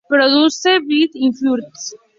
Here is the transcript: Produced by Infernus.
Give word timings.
Produced 0.09 0.63
by 0.63 1.09
Infernus. 1.15 1.93